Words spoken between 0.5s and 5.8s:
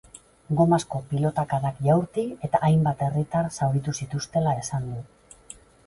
Gomazko pilotakadak jaurti eta hainbat herritar zauritu zituztela esan du.